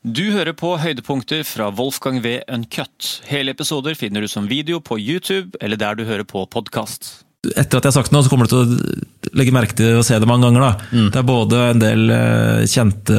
[0.00, 2.38] Du hører på høydepunkter fra Wolfgang V.
[2.48, 3.08] Uncut.
[3.28, 7.26] Hele episoder finner du som video på YouTube eller der du hører på podkast.
[7.44, 10.04] Etter at jeg har sagt noe, så kommer du til å legge merke til å
[10.04, 10.64] se det mange ganger.
[10.64, 11.02] da.
[11.12, 13.18] Det er både en del eh, kjente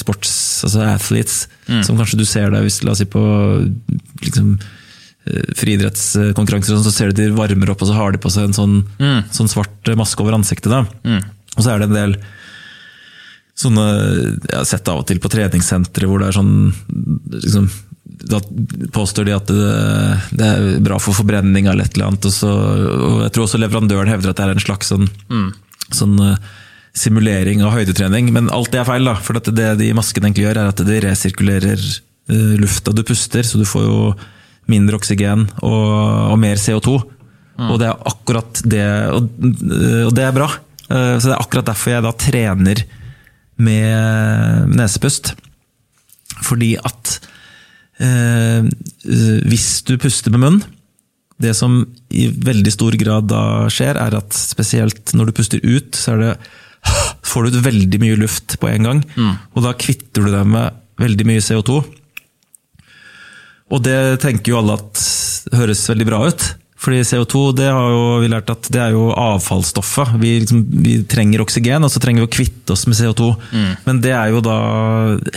[0.00, 0.32] sports,
[0.64, 1.42] altså athletes,
[1.84, 3.24] som kanskje du ser deg hvis, la oss si på
[4.24, 4.54] liksom,
[5.28, 8.48] eh, friidrettskonkurranser, sånn, så ser du de varmer opp, og så har de på seg
[8.48, 8.78] en sånn,
[9.28, 10.72] sånn svart maske over ansiktet.
[10.72, 11.20] da.
[11.58, 12.16] Og så er det en del
[13.54, 13.82] sånne
[14.50, 16.54] Jeg har sett det av og til på treningssentre hvor det er sånn
[17.30, 17.68] liksom,
[18.26, 18.40] Da
[18.96, 19.68] påstår de at det,
[20.40, 22.26] det er bra for forbrenning eller et eller annet.
[22.26, 25.06] Og, så, og jeg tror også leverandøren hevder at det er en slags sånn,
[25.94, 26.38] sånn eh,
[26.94, 28.30] simulering av høydetrening.
[28.34, 29.14] Men alt det er feil, da.
[29.20, 33.58] For det de maskene egentlig gjør, er at de resirkulerer eh, lufta du puster, så
[33.60, 33.98] du får jo
[34.70, 35.88] mindre oksygen og,
[36.32, 36.96] og mer CO2.
[37.68, 39.28] Og det er akkurat det og,
[40.08, 40.48] og det er bra.
[40.88, 42.84] Eh, Så det er akkurat derfor jeg da trener
[43.56, 45.34] med nesepust.
[46.44, 47.18] Fordi at
[48.02, 48.66] eh,
[49.46, 50.56] hvis du puster med munn
[51.38, 51.76] Det som
[52.10, 56.22] i veldig stor grad da skjer, er at spesielt når du puster ut, så er
[56.22, 56.32] det,
[57.30, 59.04] får du ut veldig mye luft på en gang.
[59.54, 61.80] Og da kvitter du deg med veldig mye CO2.
[63.74, 65.00] Og det tenker jo alle at
[65.58, 66.44] høres veldig bra ut.
[66.84, 70.18] Fordi CO2 det har jo vi lært at det er jo avfallsstoffet.
[70.20, 73.30] Vi, liksom, vi trenger oksygen, og så trenger vi å kvitte oss med CO2.
[73.86, 74.58] Men det er jo da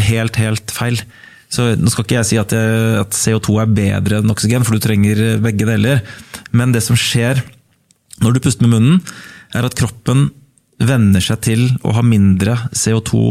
[0.09, 0.99] helt, helt feil.
[1.47, 4.75] Så Nå skal ikke jeg si at, jeg, at CO2 er bedre enn oksygen, for
[4.75, 6.03] du trenger begge deler.
[6.51, 7.39] Men det som skjer
[8.23, 9.01] når du puster med munnen,
[9.55, 10.27] er at kroppen
[10.83, 13.21] venner seg til å ha mindre CO2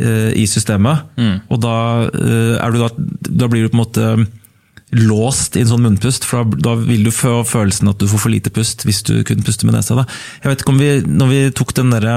[0.00, 1.12] eh, i systemet.
[1.52, 1.76] Og da,
[2.08, 2.90] eh, er du da,
[3.44, 4.08] da blir du på en måte
[4.96, 8.22] låst i en sånn munnpust, for da, da vil du få følelsen at du får
[8.22, 9.96] for lite pust hvis du kun puster med nesa.
[9.98, 10.04] Da.
[10.42, 12.16] Jeg vet ikke om vi, når vi tok den derre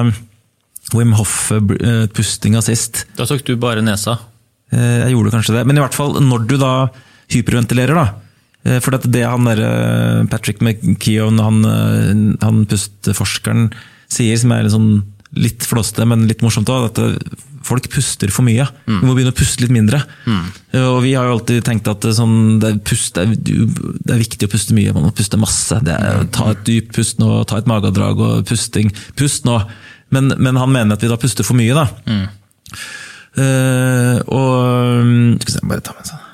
[0.96, 4.16] Wim Hoff-pustinga sist Da tok du bare nesa.
[4.72, 6.72] eh, Jeg gjorde kanskje det, men i hvert fall når du da
[7.30, 8.08] hyperventilerer, da.
[8.66, 12.14] eh, For det, det han der eh, Patrick McKeown, han, eh,
[12.46, 13.70] han pustforskeren,
[14.10, 14.92] sier, som er litt sånn
[15.38, 17.18] litt flåste, men litt morsomt òg, at eh,
[17.66, 18.66] folk puster for mye.
[18.88, 20.00] Vi må begynne å puste litt mindre.
[20.26, 20.46] Mm.
[20.80, 23.68] Og vi har jo alltid tenkt at det sånn, det, er pust, det, er,
[24.00, 25.78] det er viktig å puste mye, man må puste masse.
[25.86, 28.90] Det er, ta et dypt pust nå, ta et magedrag og pusting.
[29.20, 29.60] Pust nå!
[30.10, 31.86] Men, men han mener at vi da puster for mye, da.
[33.38, 36.26] Eh, og Skal vi se, bare ta med en sånn.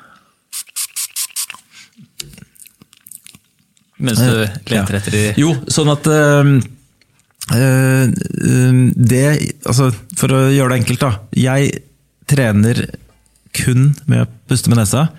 [4.05, 4.41] Mens du
[4.71, 6.65] leter etter de Jo, sånn at eh, eh,
[7.45, 9.25] Det
[9.69, 11.11] Altså, for å gjøre det enkelt, da.
[11.37, 11.83] Jeg
[12.25, 12.79] trener
[13.55, 15.09] kun med å puste med nesa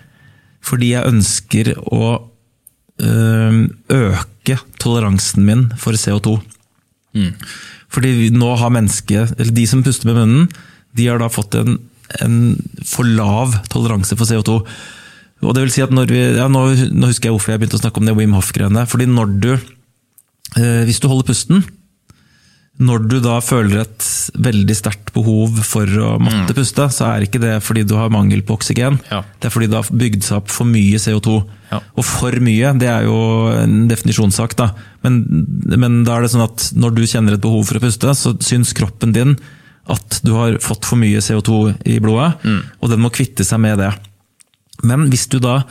[0.67, 2.07] fordi jeg ønsker å
[2.99, 3.59] eh,
[3.93, 6.33] øke toleransen min for CO2.
[7.93, 10.49] Fordi nå har mennesket, eller de som puster med munnen,
[10.97, 11.77] de har da fått en,
[12.19, 12.37] en
[12.83, 14.59] for lav toleranse for CO2.
[15.45, 16.63] Og det vil si at når vi, ja, nå,
[16.97, 18.83] nå husker jeg hvorfor jeg begynte å snakke om det Wim Hoff-greiene.
[18.89, 19.51] Fordi når du,
[20.57, 21.63] eh, hvis du holder pusten,
[22.77, 24.07] når du da føler et
[24.37, 28.43] veldig sterkt behov for å måtte puste, så er ikke det fordi du har mangel
[28.45, 28.99] på oksygen.
[29.09, 29.23] Ja.
[29.41, 31.39] Det er fordi det har bygd seg opp for mye CO2.
[31.71, 31.79] Ja.
[31.97, 33.17] Og for mye, det er jo
[33.55, 34.69] en definisjonssak, da.
[35.01, 35.23] Men,
[35.73, 38.35] men da er det sånn at når du kjenner et behov for å puste, så
[38.45, 39.33] syns kroppen din
[39.89, 42.35] at du har fått for mye CO2 i blodet,
[42.83, 43.93] og den må kvitte seg med det.
[44.85, 45.61] Men hvis du da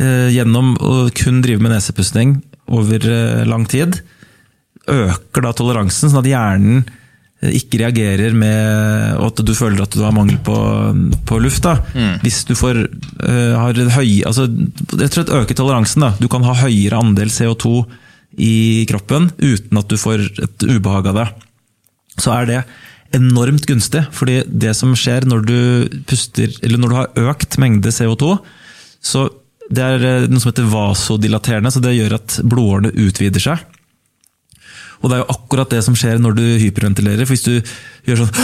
[0.00, 2.38] eh, gjennom å kun drive med nesepusting
[2.74, 4.00] over eh, lang tid,
[4.90, 6.82] øker da toleransen, sånn at hjernen
[7.42, 10.56] eh, ikke reagerer med at du føler at du har mangel på,
[11.28, 11.64] på luft.
[11.66, 11.78] Da.
[12.24, 12.84] Hvis du får,
[13.24, 14.48] uh, har høy, altså,
[15.00, 16.06] Jeg tror det øker toleransen.
[16.06, 16.14] Da.
[16.20, 17.84] Du kan ha høyere andel CO2
[18.40, 21.28] i kroppen uten at du får et ubehag av det.
[22.18, 22.64] Så er det
[23.14, 25.58] enormt gunstig, fordi det som skjer når du
[26.08, 28.36] puster, eller når du har økt mengde CO2,
[29.04, 29.28] så
[29.72, 33.62] det er eh, noe som heter vasodilaterende, så det gjør at blodårene utvider seg.
[35.02, 37.26] Og det er jo akkurat det som skjer når du hyperventilerer.
[37.26, 37.54] For hvis du
[38.08, 38.34] gjør sånn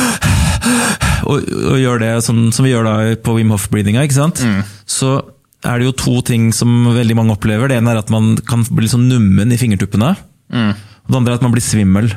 [1.30, 2.94] og, og gjør det sånn som vi gjør da
[3.24, 4.40] på Wim Hof-breathinga, ikke sant?
[4.88, 5.20] så
[5.68, 7.68] er det jo to ting som veldig mange opplever.
[7.68, 10.14] Det ene er at man kan bli sånn nummen i fingertuppene.
[11.04, 12.08] Og det andre er at man blir svimmel.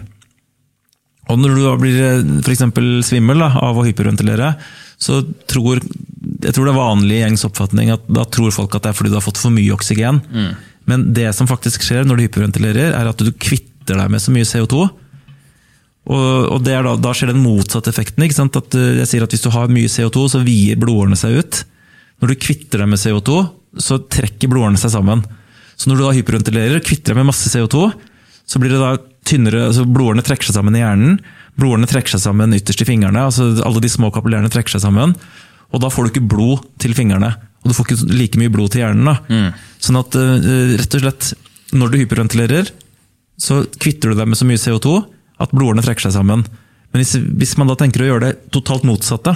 [1.31, 1.97] Og når du da blir
[2.43, 2.63] f.eks.
[3.07, 4.53] svimmel da, av å hyperventilere,
[4.99, 5.21] så
[5.51, 8.95] tror jeg tror det er vanlig gjengs oppfatning at da tror folk at det er
[8.97, 10.21] fordi du har fått for mye oksygen.
[10.87, 14.31] Men det som faktisk skjer når du hyperventilerer, er at du kvitter deg med så
[14.33, 14.85] mye CO2.
[16.03, 18.23] Og, og det da, da skjer den motsatte effekten.
[18.23, 21.61] At uh, jeg sier at Hvis du har mye CO2, så vier blodårene seg ut.
[22.23, 23.39] Når du kvitter deg med CO2,
[23.83, 25.23] så trekker blodårene seg sammen.
[25.75, 27.87] Så når du da hyperventilerer og kvitter deg med masse CO2,
[28.47, 28.97] så blir det da
[29.27, 31.17] tynnere, altså blodårene trekker seg sammen i hjernen.
[31.59, 33.25] Blodårene trekker seg sammen ytterst i fingrene.
[33.29, 35.15] altså Alle de små kapillærene trekker seg sammen.
[35.73, 37.31] Og da får du ikke blod til fingrene.
[37.63, 39.07] Og du får ikke like mye blod til hjernen.
[39.09, 39.15] da.
[39.81, 41.29] Sånn at eh, rett og slett,
[41.73, 42.71] når du hyperventilerer,
[43.43, 44.97] så kvitter du deg med så mye CO2
[45.43, 46.45] at blodårene trekker seg sammen.
[46.93, 49.35] Men hvis, hvis man da tenker å gjøre det totalt motsatte,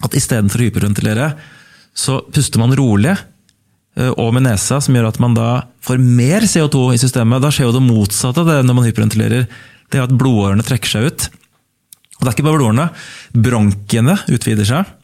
[0.00, 1.32] at istedenfor å hyperventilere,
[1.96, 5.50] så puster man rolig eh, og med nesa, som gjør at man da
[5.84, 7.42] får mer CO2 i systemet.
[7.44, 9.44] Da skjer jo det motsatte av det når man hyperventilerer.
[9.90, 11.28] Det er at blodårene trekker seg ut.
[12.16, 12.88] Og det er ikke bare blodårene.
[13.46, 14.96] Bronkiene utvider seg.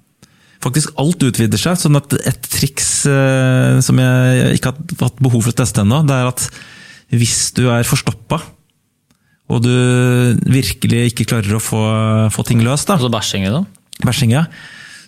[0.65, 1.77] Faktisk alt utvider seg.
[1.81, 6.01] sånn at Et triks eh, som jeg ikke har hatt behov for å teste ennå,
[6.09, 6.49] det er at
[7.15, 8.41] hvis du er forstoppa,
[9.47, 9.71] og du
[10.51, 11.81] virkelig ikke klarer å få,
[12.35, 13.61] få ting løst, da, Altså bæsjing da?
[13.63, 14.07] det?
[14.07, 14.47] bæsjing, ja,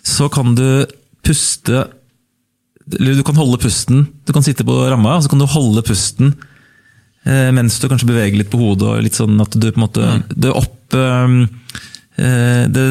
[0.07, 0.85] så kan du
[1.27, 1.89] puste
[2.95, 4.07] Eller du kan holde pusten.
[4.25, 6.31] Du kan sitte på ramma, og så kan du holde pusten
[7.27, 9.83] eh, mens du kanskje beveger litt på hodet, og litt sånn at du på en
[9.83, 11.35] måte Det opp eh,
[12.23, 12.87] eh, Det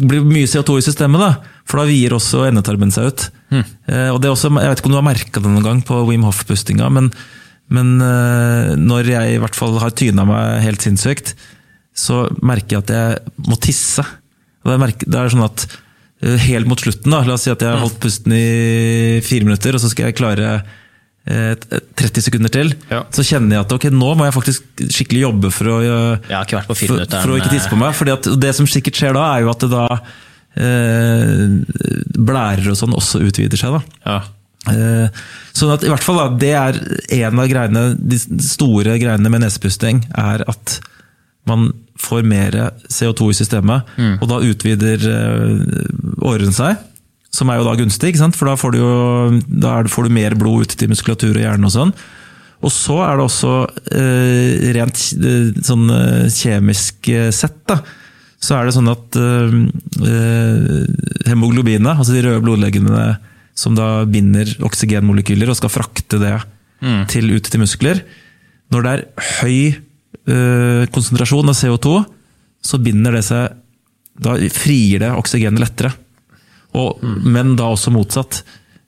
[0.00, 1.52] blir mye CO2 i systemet, da.
[1.68, 3.28] For da vier også endetarmen seg ut.
[3.52, 5.84] Eh, og det er også, Jeg vet ikke om du har merka det noen gang
[5.86, 7.12] på Wim Hof-pustinga, men,
[7.72, 11.32] men eh, når jeg i hvert fall har tyna meg helt sinnssykt,
[11.96, 14.04] så merker jeg at jeg må tisse.
[14.64, 15.64] Det er, sånn at
[16.22, 19.48] eh, helt mot slutten, da, la oss si at jeg har holdt pusten i fire
[19.48, 20.50] minutter, og så skal jeg klare
[21.26, 21.52] eh,
[21.98, 23.02] 30 sekunder til, Ja.
[23.14, 26.28] så kjenner jeg at ok, nå må jeg faktisk skikkelig jobbe for å, eh,
[26.68, 27.96] for, for å ikke tisse på meg.
[27.98, 29.86] fordi at det som sikkert skjer da, er jo at det da
[30.56, 31.42] eh,
[32.18, 33.76] blærer og sånn også utvider seg.
[33.78, 33.82] da.
[34.06, 34.20] Ja.
[34.70, 35.08] Eh,
[35.52, 36.78] Sånn at i hvert fall da, Det er
[37.26, 40.78] en av greiene, de store greiene med nesepusting, er at
[41.50, 42.54] man får mer
[42.86, 43.88] CO2 i systemet,
[44.22, 46.78] og da utvider eh, årene seg.
[47.34, 50.62] Som er jo da gunstig, for da får du, jo, da får du mer blod
[50.68, 51.66] ut til muskulatur og hjerne.
[51.66, 51.92] Og sånn.
[52.62, 53.52] Og så er det også
[53.98, 55.02] eh, rent
[55.66, 55.88] sånn
[56.30, 57.80] kjemisk sett, da,
[58.42, 59.18] så er det sånn at
[61.28, 63.04] hemoglobinet, altså de røde blodlegemene
[63.54, 66.36] som da binder oksygenmolekyler og skal frakte det
[67.12, 68.02] til, ut til muskler.
[68.72, 69.04] Når det er
[69.42, 71.98] høy eh, konsentrasjon av CO2,
[72.62, 73.58] så binder det seg
[74.22, 75.88] Da frier det oksygenet lettere.
[76.76, 78.42] Og, Men da også motsatt.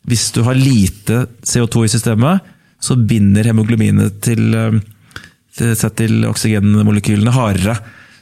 [0.05, 2.45] Hvis du har lite CO2 i systemet,
[2.77, 4.77] så binder hemoglobinet til, eh,
[5.57, 7.79] til, til oksygenmolekylene hardere.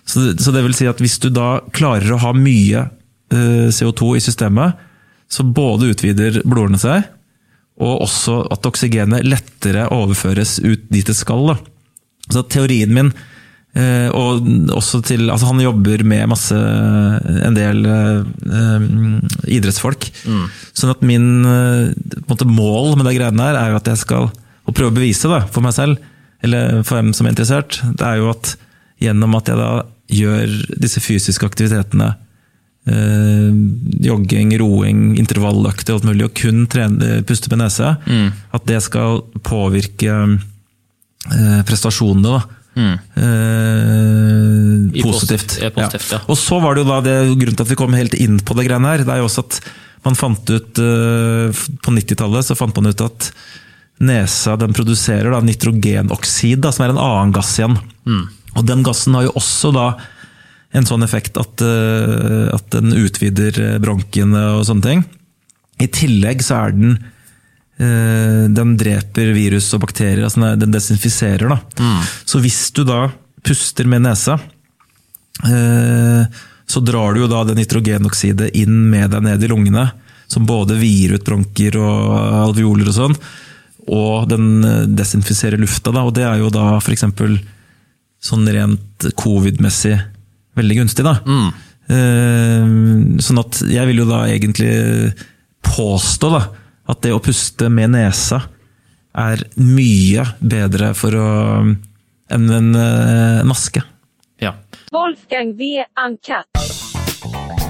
[0.06, 4.16] Så, så det vil si at hvis du da klarer å ha mye eh, CO2
[4.18, 4.78] i systemet,
[5.32, 7.06] så både utvider blodårene seg,
[7.82, 11.54] og også at oksygenet lettere overføres ut dit det skal.
[12.28, 13.08] Så teorien min,
[13.74, 14.44] eh, og
[14.76, 18.76] også til altså Han jobber med masse en del eh,
[19.56, 20.10] idrettsfolk.
[20.76, 24.28] Sånn at min eh, måte, mål med det greiene her er jo at jeg skal
[24.62, 25.98] og prøve å bevise da, for meg selv,
[26.44, 28.52] eller for hvem som er interessert, det er jo at
[29.02, 29.70] gjennom at jeg da
[30.12, 30.52] gjør
[30.82, 32.12] disse fysiske aktivitetene
[32.86, 33.52] eh,
[34.06, 37.88] jogging, roing, intervalløkter, alt mulig, og kun trene, puste med nese,
[38.52, 42.40] at det skal påvirke eh, prestasjonene da.
[42.82, 43.02] Eh,
[45.02, 45.02] positivt.
[45.02, 45.46] positivt.
[45.46, 46.18] posit- ja, positivt, ja.
[46.28, 48.56] Og så var det jo da det grunnen til at vi kom helt inn på
[48.58, 49.60] det greiene her, det er jo også at
[50.04, 53.28] man fant ut eh, På 90-tallet så fant man ut at
[54.02, 57.76] nesa den produserer da nitrogenoksid, da, som er en annen gass igjen.
[58.58, 59.84] Og den gassen har jo også da
[60.72, 65.04] en sånn effekt at, eh, at den utvider bronkene bronkiene og sånne ting.
[65.82, 66.94] I tillegg så er den
[67.82, 71.48] eh, Den dreper virus og bakterier, altså den er- desinfiserer.
[71.48, 71.58] Da.
[72.24, 73.08] Så hvis du da
[73.42, 74.38] puster med nesa,
[75.44, 76.24] eh,
[76.66, 79.90] så drar du jo da det nitrogenoksidet inn med deg ned i lungene,
[80.30, 82.12] som både vier ut bronker og
[82.48, 83.16] alveoler og sånn,
[83.92, 85.92] og den eh, desinfiserer lufta.
[85.92, 87.04] Da, og det er jo da f.eks.
[88.22, 89.96] sånn rent covid-messig
[90.58, 91.04] veldig gunstig.
[91.06, 91.16] Da.
[91.92, 92.66] Eh,
[93.22, 94.72] sånn at jeg vil jo da egentlig
[95.66, 96.42] påstå da,
[96.92, 98.42] at det å puste med nesa
[99.12, 101.30] er mye bedre for å
[102.32, 103.82] enn en en maske.
[104.40, 104.54] ja.
[104.92, 105.84] Wolfgang V.
[106.00, 107.61] Uncut.